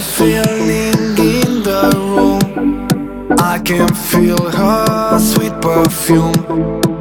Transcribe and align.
Feeling 0.00 1.18
in 1.18 1.62
the 1.62 1.92
room. 1.94 2.86
I 3.38 3.58
can 3.58 3.88
feel 3.94 4.50
her 4.50 5.18
sweet 5.18 5.52
perfume. 5.60 6.32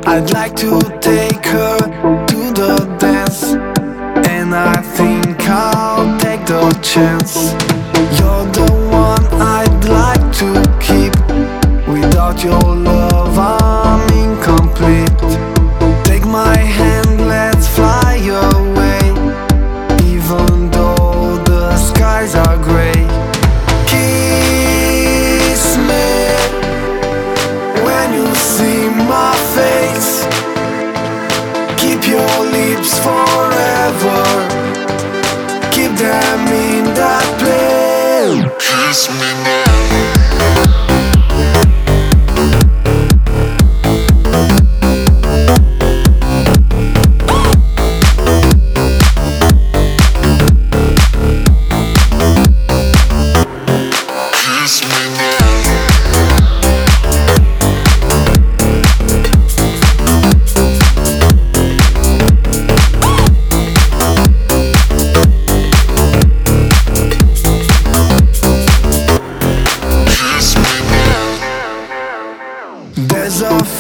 I'd 0.05 0.31
like 0.33 0.55
to 0.57 0.79
take 0.99 1.45
her 1.45 1.77
to 2.27 2.51
the 2.59 2.97
dance, 2.99 3.43
and 4.27 4.53
I 4.53 4.81
think 4.81 5.39
I'll 5.49 6.19
take 6.19 6.45
the 6.45 6.71
chance. 6.81 7.53
You're 8.19 8.45
the 8.51 8.67
one 8.91 9.25
I'd 9.41 9.85
like 9.85 10.25
to 10.39 10.49
keep. 10.79 11.15
Without 11.87 12.43
your 12.43 12.59
love, 12.59 12.98
Kiss 38.89 39.07
me 39.07 39.31
now. 39.43 39.48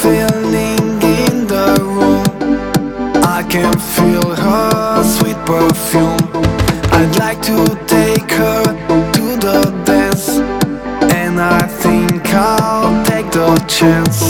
There's 0.09 0.53
in 1.03 1.45
the 1.45 1.77
room. 1.83 2.25
I 3.23 3.43
can 3.47 3.71
feel 3.77 4.33
her 4.33 5.03
sweet 5.03 5.37
perfume. 5.45 6.17
I'd 6.97 7.15
like 7.19 7.39
to 7.43 7.59
take 7.85 8.31
her 8.31 8.63
to 9.13 9.25
the 9.45 9.71
dance, 9.85 10.39
and 11.13 11.39
I 11.39 11.61
think 11.67 12.25
I'll 12.33 13.05
take 13.05 13.29
the 13.31 13.55
chance. 13.67 14.28